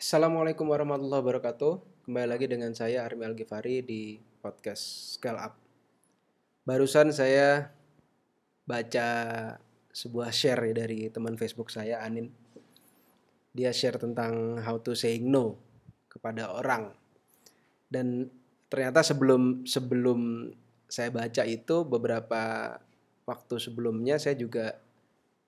[0.00, 2.08] Assalamualaikum warahmatullahi wabarakatuh.
[2.08, 5.60] Kembali lagi dengan saya Armi Al Ghifari di podcast Scale Up.
[6.64, 7.68] Barusan saya
[8.64, 9.08] baca
[9.92, 12.32] sebuah share dari teman Facebook saya Anin.
[13.52, 15.60] Dia share tentang how to saying no
[16.08, 16.96] kepada orang.
[17.84, 18.32] Dan
[18.72, 20.48] ternyata sebelum sebelum
[20.88, 22.72] saya baca itu beberapa
[23.28, 24.80] waktu sebelumnya saya juga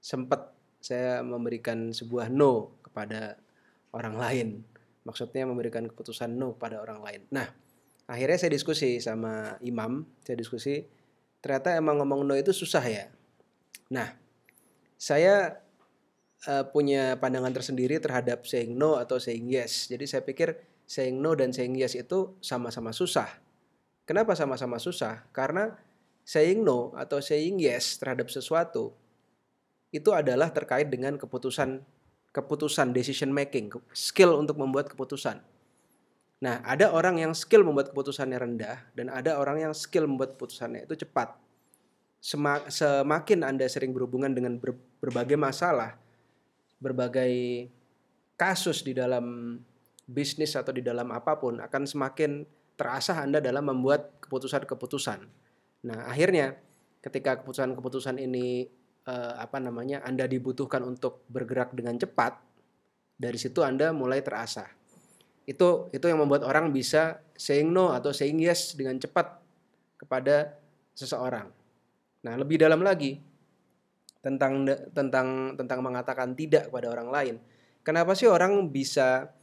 [0.04, 0.52] sempat
[0.84, 3.40] saya memberikan sebuah no kepada
[3.92, 4.48] orang lain.
[5.02, 7.20] Maksudnya memberikan keputusan no pada orang lain.
[7.32, 7.48] Nah,
[8.06, 10.86] akhirnya saya diskusi sama imam, saya diskusi
[11.42, 13.10] ternyata emang ngomong no itu susah ya.
[13.90, 14.14] Nah,
[14.94, 15.58] saya
[16.46, 19.90] uh, punya pandangan tersendiri terhadap saying no atau saying yes.
[19.90, 20.54] Jadi saya pikir
[20.86, 23.26] saying no dan saying yes itu sama-sama susah.
[24.06, 25.26] Kenapa sama-sama susah?
[25.34, 25.74] Karena
[26.22, 28.94] saying no atau saying yes terhadap sesuatu
[29.92, 31.84] itu adalah terkait dengan keputusan
[32.32, 35.40] keputusan decision making, skill untuk membuat keputusan.
[36.42, 40.90] Nah, ada orang yang skill membuat keputusannya rendah dan ada orang yang skill membuat keputusannya
[40.90, 41.38] itu cepat.
[42.18, 45.94] Semakin Anda sering berhubungan dengan ber, berbagai masalah,
[46.82, 47.66] berbagai
[48.34, 49.58] kasus di dalam
[50.02, 52.42] bisnis atau di dalam apa pun akan semakin
[52.74, 55.22] terasa Anda dalam membuat keputusan-keputusan.
[55.86, 56.58] Nah, akhirnya
[57.02, 58.66] ketika keputusan-keputusan ini
[59.06, 62.38] uh, apa namanya Anda dibutuhkan untuk bergerak dengan cepat,
[63.18, 64.66] dari situ Anda mulai terasa.
[65.42, 69.42] Itu itu yang membuat orang bisa saying no atau saying yes dengan cepat
[69.98, 70.54] kepada
[70.94, 71.50] seseorang.
[72.22, 73.18] Nah, lebih dalam lagi
[74.22, 74.62] tentang
[74.94, 77.34] tentang tentang mengatakan tidak kepada orang lain.
[77.82, 79.34] Kenapa sih orang bisa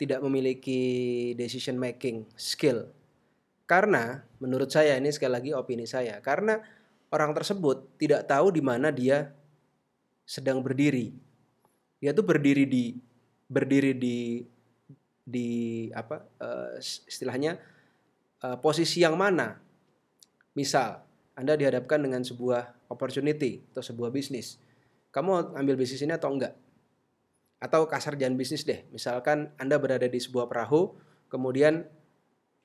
[0.00, 2.88] tidak memiliki decision making skill?
[3.68, 6.60] Karena menurut saya ini sekali lagi opini saya, karena
[7.12, 9.30] orang tersebut tidak tahu di mana dia
[10.24, 11.12] sedang berdiri.
[12.00, 12.96] Dia tuh berdiri di
[13.46, 14.42] berdiri di
[15.22, 15.48] di
[15.92, 17.60] apa uh, istilahnya
[18.42, 19.60] uh, posisi yang mana.
[20.56, 21.04] Misal
[21.36, 24.56] Anda dihadapkan dengan sebuah opportunity atau sebuah bisnis.
[25.12, 26.56] Kamu ambil bisnis ini atau enggak?
[27.62, 28.84] Atau kasar jangan bisnis deh.
[28.90, 30.96] Misalkan Anda berada di sebuah perahu,
[31.32, 31.86] kemudian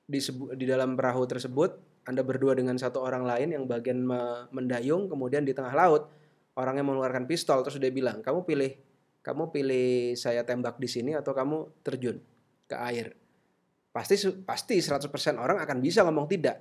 [0.08, 0.20] di,
[0.56, 4.04] di dalam perahu tersebut anda berdua dengan satu orang lain yang bagian
[4.52, 6.12] mendayung, kemudian di tengah laut
[6.58, 8.74] orangnya mengeluarkan pistol terus dia bilang, "Kamu pilih,
[9.22, 12.18] kamu pilih saya tembak di sini atau kamu terjun
[12.66, 13.14] ke air?"
[13.94, 16.60] Pasti pasti 100% orang akan bisa ngomong tidak.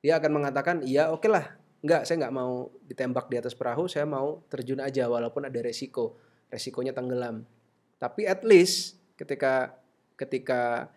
[0.00, 1.44] Dia akan mengatakan, "Iya, oke okay lah.
[1.82, 6.16] Enggak, saya nggak mau ditembak di atas perahu, saya mau terjun aja walaupun ada resiko.
[6.52, 7.42] Resikonya tenggelam."
[7.96, 9.76] Tapi at least ketika
[10.20, 10.92] ketika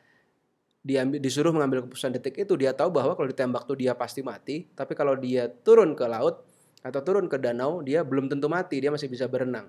[0.79, 4.67] dia disuruh mengambil keputusan detik itu dia tahu bahwa kalau ditembak tuh dia pasti mati.
[4.71, 6.45] Tapi kalau dia turun ke laut
[6.79, 9.67] atau turun ke danau dia belum tentu mati dia masih bisa berenang.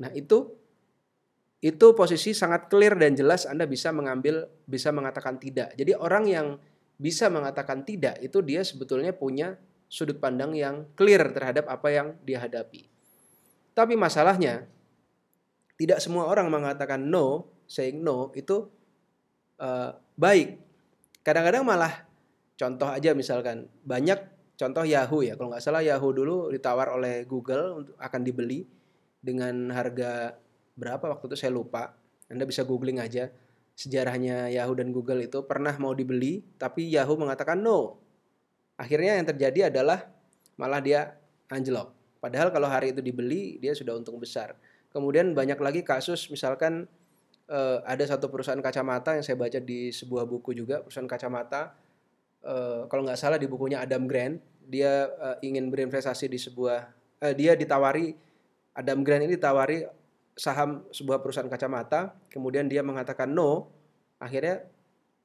[0.00, 0.52] Nah itu
[1.60, 5.72] itu posisi sangat clear dan jelas Anda bisa mengambil bisa mengatakan tidak.
[5.76, 6.46] Jadi orang yang
[7.00, 9.56] bisa mengatakan tidak itu dia sebetulnya punya
[9.88, 12.90] sudut pandang yang clear terhadap apa yang dia hadapi
[13.80, 14.68] tapi masalahnya
[15.80, 18.68] tidak semua orang mengatakan no saying no itu
[19.60, 20.58] uh, baik.
[21.20, 22.08] Kadang-kadang malah
[22.56, 24.18] contoh aja misalkan banyak
[24.56, 25.36] contoh Yahoo ya.
[25.36, 28.64] Kalau nggak salah Yahoo dulu ditawar oleh Google untuk akan dibeli
[29.20, 30.34] dengan harga
[30.74, 31.92] berapa waktu itu saya lupa.
[32.32, 33.28] Anda bisa googling aja
[33.76, 38.00] sejarahnya Yahoo dan Google itu pernah mau dibeli tapi Yahoo mengatakan no.
[38.80, 40.08] Akhirnya yang terjadi adalah
[40.56, 41.16] malah dia
[41.52, 41.92] anjlok.
[42.20, 44.56] Padahal kalau hari itu dibeli dia sudah untung besar.
[44.92, 46.88] Kemudian banyak lagi kasus misalkan
[47.50, 51.74] uh, ada satu perusahaan kacamata yang saya baca di sebuah buku juga perusahaan kacamata.
[52.40, 56.88] Uh, kalau nggak salah di bukunya Adam Grant dia uh, ingin berinvestasi di sebuah
[57.20, 58.16] uh, dia ditawari
[58.72, 59.84] Adam Grant ini ditawari
[60.38, 62.16] saham sebuah perusahaan kacamata.
[62.32, 63.68] Kemudian dia mengatakan no
[64.16, 64.64] akhirnya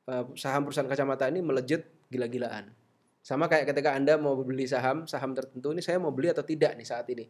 [0.09, 2.74] uh, saham perusahaan kacamata ini melejit gila-gilaan.
[3.25, 6.75] Sama kayak ketika anda mau beli saham saham tertentu ini saya mau beli atau tidak
[6.78, 7.25] nih saat ini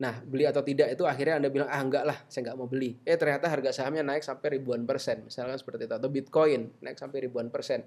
[0.00, 2.98] Nah, beli atau tidak itu akhirnya Anda bilang, ah enggak lah, saya enggak mau beli.
[3.04, 5.94] Eh ternyata harga sahamnya naik sampai ribuan persen, misalkan seperti itu.
[5.94, 7.86] Atau Bitcoin naik sampai ribuan persen.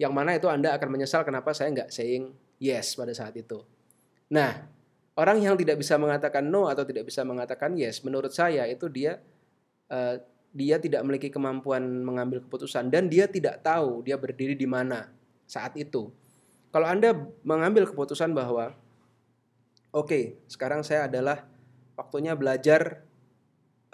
[0.00, 3.64] Yang mana itu Anda akan menyesal kenapa saya enggak saying yes pada saat itu.
[4.32, 4.64] Nah,
[5.16, 9.20] orang yang tidak bisa mengatakan no atau tidak bisa mengatakan yes, menurut saya itu dia
[9.92, 10.16] uh,
[10.56, 15.12] dia tidak memiliki kemampuan mengambil keputusan dan dia tidak tahu dia berdiri di mana
[15.44, 16.08] saat itu.
[16.72, 18.76] Kalau Anda mengambil keputusan bahwa
[19.92, 21.46] oke sekarang saya adalah
[21.96, 23.06] waktunya belajar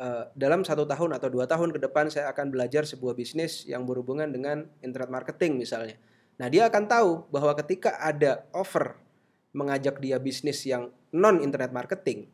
[0.03, 3.87] uh, dalam satu tahun atau dua tahun ke depan saya akan belajar sebuah bisnis yang
[3.87, 5.97] berhubungan dengan internet marketing misalnya.
[6.41, 8.99] Nah dia akan tahu bahwa ketika ada offer
[9.53, 12.27] mengajak dia bisnis yang non internet marketing,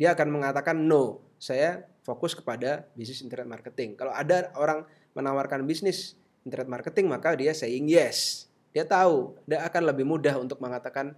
[0.00, 3.94] dia akan mengatakan no, saya fokus kepada bisnis internet marketing.
[3.94, 8.48] Kalau ada orang menawarkan bisnis internet marketing, maka dia saying yes.
[8.72, 11.16] Dia tahu, dia akan lebih mudah untuk mengatakan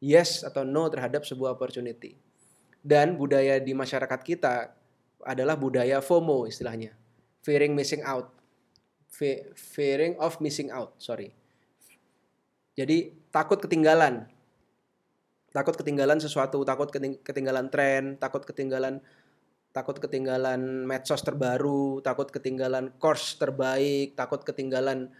[0.00, 2.16] yes atau no terhadap sebuah opportunity.
[2.80, 4.72] Dan budaya di masyarakat kita
[5.20, 6.96] adalah budaya FOMO istilahnya.
[7.44, 8.32] Fearing missing out.
[9.54, 11.36] Fearing of missing out, sorry.
[12.72, 14.24] Jadi takut ketinggalan
[15.50, 16.88] takut ketinggalan sesuatu, takut
[17.20, 19.02] ketinggalan tren, takut ketinggalan
[19.70, 25.10] takut ketinggalan medsos terbaru, takut ketinggalan course terbaik, takut ketinggalan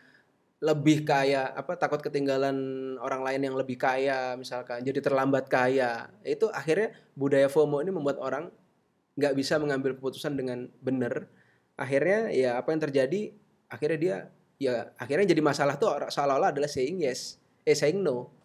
[0.61, 2.57] lebih kaya, apa takut ketinggalan
[3.01, 6.13] orang lain yang lebih kaya misalkan, jadi terlambat kaya.
[6.21, 8.53] Itu akhirnya budaya FOMO ini membuat orang
[9.17, 11.29] nggak bisa mengambil keputusan dengan benar.
[11.81, 13.33] Akhirnya ya apa yang terjadi?
[13.73, 14.17] Akhirnya dia
[14.61, 18.41] ya akhirnya jadi masalah tuh seolah-olah adalah saying yes, eh saying no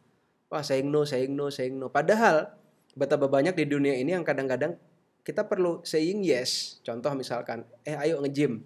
[0.50, 1.92] wah saying no, saying no, saying no.
[1.92, 2.54] Padahal
[2.96, 4.78] betapa banyak di dunia ini yang kadang-kadang
[5.26, 6.80] kita perlu saying yes.
[6.86, 8.62] Contoh misalkan, eh ayo nge-gym.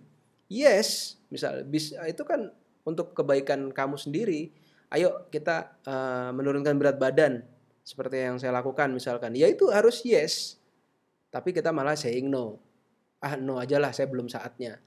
[0.50, 2.54] Yes, misal bis, itu kan
[2.90, 4.50] untuk kebaikan kamu sendiri.
[4.90, 7.46] Ayo kita uh, menurunkan berat badan
[7.86, 9.38] seperti yang saya lakukan misalkan.
[9.38, 10.58] Ya itu harus yes.
[11.30, 12.58] Tapi kita malah saying no.
[13.22, 14.82] Ah no aja lah, saya belum saatnya.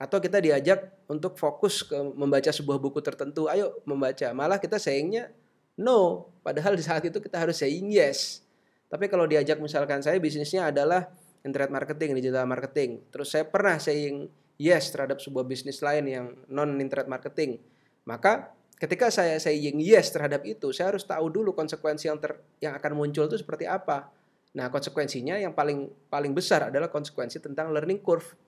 [0.00, 3.52] Atau kita diajak untuk fokus ke membaca sebuah buku tertentu.
[3.52, 4.32] Ayo membaca.
[4.32, 5.28] Malah kita sayingnya
[5.76, 6.32] no.
[6.40, 8.40] Padahal di saat itu kita harus saying yes.
[8.88, 11.12] Tapi kalau diajak misalkan saya bisnisnya adalah
[11.44, 13.04] internet marketing, digital marketing.
[13.12, 14.28] Terus saya pernah saying
[14.60, 17.60] yes terhadap sebuah bisnis lain yang non internet marketing.
[18.04, 22.74] Maka ketika saya saying yes terhadap itu, saya harus tahu dulu konsekuensi yang ter, yang
[22.76, 24.10] akan muncul itu seperti apa.
[24.54, 28.38] Nah, konsekuensinya yang paling paling besar adalah konsekuensi tentang learning curve.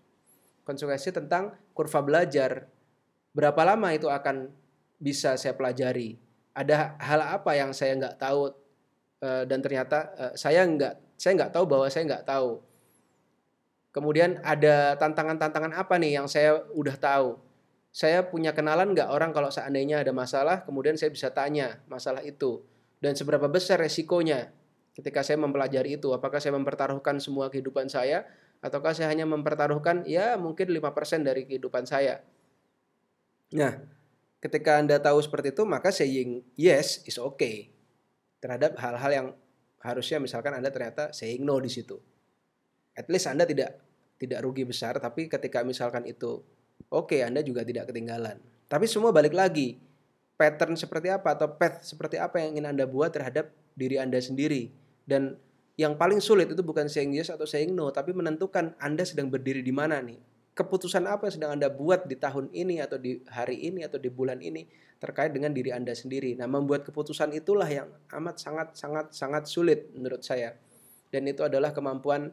[0.63, 2.67] Konsekuensi tentang kurva belajar.
[3.35, 4.51] Berapa lama itu akan
[4.99, 6.27] bisa saya pelajari?
[6.57, 8.49] ada hal apa yang saya nggak tahu
[9.21, 12.65] uh, dan ternyata uh, saya nggak saya nggak tahu bahwa saya nggak tahu.
[13.97, 17.41] Kemudian ada tantangan-tantangan apa nih yang saya udah tahu.
[17.89, 22.61] Saya punya kenalan nggak orang kalau seandainya ada masalah, kemudian saya bisa tanya masalah itu.
[23.01, 24.53] Dan seberapa besar resikonya
[24.93, 26.13] ketika saya mempelajari itu.
[26.13, 28.29] Apakah saya mempertaruhkan semua kehidupan saya,
[28.61, 32.21] ataukah saya hanya mempertaruhkan ya mungkin 5% dari kehidupan saya.
[33.57, 33.81] Nah,
[34.45, 37.73] ketika Anda tahu seperti itu, maka saying yes is okay
[38.45, 39.29] terhadap hal-hal yang
[39.81, 41.97] harusnya misalkan Anda ternyata saying no di situ.
[42.93, 43.86] At least Anda tidak
[44.17, 46.41] tidak rugi besar, tapi ketika misalkan itu
[46.89, 48.41] oke, okay, Anda juga tidak ketinggalan.
[48.67, 49.79] Tapi semua balik lagi,
[50.35, 54.73] pattern seperti apa atau path seperti apa yang ingin Anda buat terhadap diri Anda sendiri.
[55.07, 55.39] Dan
[55.77, 59.61] yang paling sulit itu bukan saying yes atau saying no, tapi menentukan Anda sedang berdiri
[59.61, 60.19] di mana nih
[60.57, 64.09] keputusan apa yang sedang Anda buat di tahun ini atau di hari ini atau di
[64.09, 64.65] bulan ini
[64.97, 66.33] terkait dengan diri Anda sendiri.
[66.41, 70.57] Nah, membuat keputusan itulah yang amat sangat sangat sangat sulit menurut saya.
[71.13, 72.33] Dan itu adalah kemampuan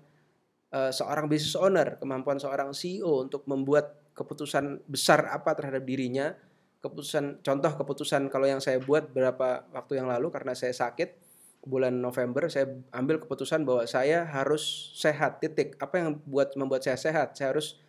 [0.74, 6.34] seorang business owner, kemampuan seorang CEO untuk membuat keputusan besar apa terhadap dirinya.
[6.82, 11.24] Keputusan contoh keputusan kalau yang saya buat beberapa waktu yang lalu karena saya sakit
[11.64, 15.80] bulan November saya ambil keputusan bahwa saya harus sehat titik.
[15.80, 17.40] Apa yang buat membuat saya sehat?
[17.40, 17.80] Saya harus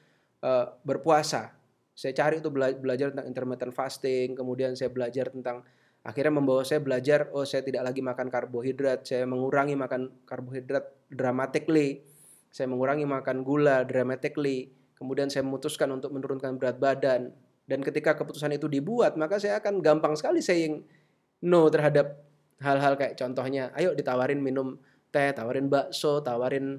[0.46, 1.50] uh, berpuasa.
[1.94, 5.62] Saya cari itu bela belajar tentang intermittent fasting, kemudian saya belajar tentang
[6.02, 12.02] akhirnya membawa saya belajar oh saya tidak lagi makan karbohidrat, saya mengurangi makan karbohidrat dramatically.
[12.54, 14.70] Saya mengurangi makan gula dramatically.
[14.94, 17.34] Kemudian saya memutuskan untuk menurunkan berat badan.
[17.66, 20.86] Dan ketika keputusan itu dibuat, maka saya akan gampang sekali saying
[21.42, 22.14] no terhadap
[22.62, 24.78] hal-hal kayak contohnya, ayo ditawarin minum
[25.10, 26.78] teh, tawarin bakso, tawarin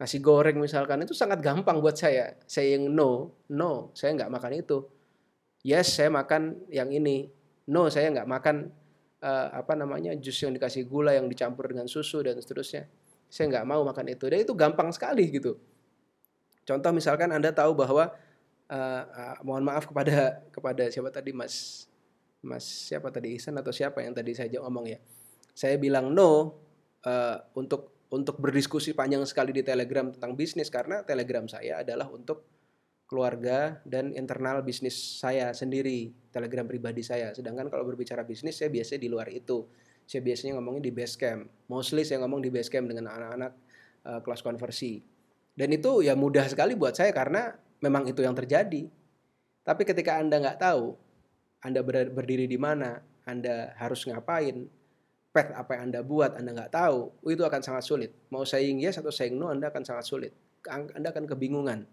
[0.00, 4.88] nasi goreng misalkan itu sangat gampang buat saya saying no no saya nggak makan itu
[5.60, 7.28] yes saya makan yang ini
[7.68, 8.72] no saya nggak makan
[9.20, 12.88] uh, apa namanya jus yang dikasih gula yang dicampur dengan susu dan seterusnya
[13.30, 15.56] saya nggak mau makan itu dan itu gampang sekali gitu
[16.66, 18.10] contoh misalkan anda tahu bahwa
[18.68, 21.86] uh, uh, mohon maaf kepada kepada siapa tadi mas
[22.42, 24.98] mas siapa tadi Ihsan atau siapa yang tadi saya ngomong ya
[25.54, 26.58] saya bilang no
[27.06, 32.42] uh, untuk untuk berdiskusi panjang sekali di Telegram tentang bisnis karena Telegram saya adalah untuk
[33.10, 37.34] keluarga dan internal bisnis saya sendiri, Telegram pribadi saya.
[37.34, 39.66] Sedangkan kalau berbicara bisnis saya biasanya di luar itu.
[40.10, 41.46] Saya biasanya ngomongin di Basecamp.
[41.70, 43.52] Mostly saya ngomong di Basecamp dengan anak-anak
[44.10, 44.98] uh, kelas konversi.
[45.54, 48.90] Dan itu ya mudah sekali buat saya karena memang itu yang terjadi.
[49.62, 50.98] Tapi ketika Anda nggak tahu,
[51.62, 54.66] Anda berdiri di mana, Anda harus ngapain,
[55.30, 58.10] path apa yang Anda buat Anda nggak tahu, itu akan sangat sulit.
[58.34, 60.34] Mau saying yes atau saying no Anda akan sangat sulit.
[60.66, 61.86] Anda akan kebingungan.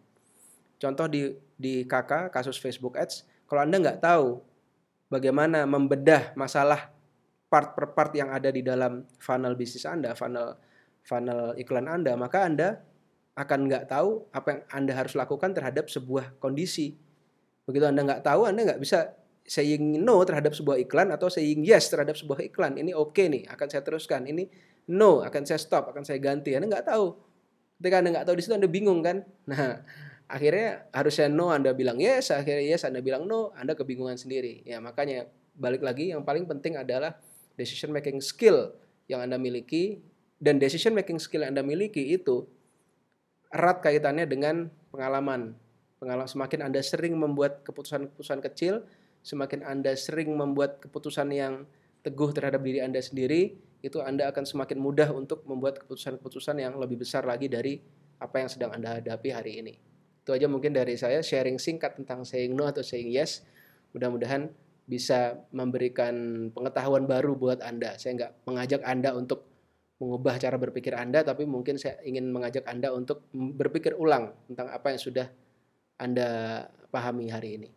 [0.82, 4.42] Contoh di di KK kasus Facebook Ads, kalau Anda nggak tahu
[5.06, 6.97] bagaimana membedah masalah
[7.58, 10.62] part per part yang ada di dalam funnel bisnis Anda, funnel
[11.02, 12.78] funnel iklan Anda, maka Anda
[13.34, 16.94] akan nggak tahu apa yang Anda harus lakukan terhadap sebuah kondisi.
[17.66, 21.90] Begitu Anda nggak tahu, Anda nggak bisa saying no terhadap sebuah iklan atau saying yes
[21.90, 22.78] terhadap sebuah iklan.
[22.78, 24.30] Ini oke okay nih, akan saya teruskan.
[24.30, 24.46] Ini
[24.94, 26.54] no, akan saya stop, akan saya ganti.
[26.54, 27.06] Anda nggak tahu.
[27.82, 29.26] Ketika Anda nggak tahu di situ Anda bingung kan?
[29.50, 29.82] Nah,
[30.30, 34.62] akhirnya harusnya no Anda bilang yes, akhirnya yes Anda bilang no, Anda kebingungan sendiri.
[34.62, 35.26] Ya, makanya
[35.58, 37.18] balik lagi yang paling penting adalah
[37.58, 38.72] decision making skill
[39.10, 40.00] yang Anda miliki
[40.38, 42.46] dan decision making skill yang Anda miliki itu
[43.50, 45.58] erat kaitannya dengan pengalaman.
[45.98, 48.86] Pengalaman semakin Anda sering membuat keputusan-keputusan kecil,
[49.26, 51.66] semakin Anda sering membuat keputusan yang
[52.06, 57.02] teguh terhadap diri Anda sendiri, itu Anda akan semakin mudah untuk membuat keputusan-keputusan yang lebih
[57.02, 57.82] besar lagi dari
[58.22, 59.74] apa yang sedang Anda hadapi hari ini.
[60.22, 63.42] Itu aja mungkin dari saya sharing singkat tentang saying no atau saying yes.
[63.96, 64.54] Mudah-mudahan
[64.88, 68.00] bisa memberikan pengetahuan baru buat Anda.
[68.00, 69.44] Saya nggak mengajak Anda untuk
[70.00, 74.96] mengubah cara berpikir Anda, tapi mungkin saya ingin mengajak Anda untuk berpikir ulang tentang apa
[74.96, 75.28] yang sudah
[76.00, 76.28] Anda
[76.88, 77.70] pahami hari ini.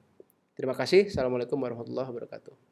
[0.54, 1.10] Terima kasih.
[1.10, 2.69] Assalamualaikum warahmatullahi wabarakatuh.